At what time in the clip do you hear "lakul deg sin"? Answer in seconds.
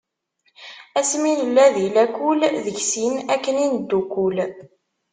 1.95-3.15